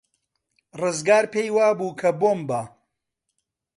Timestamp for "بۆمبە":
2.19-2.61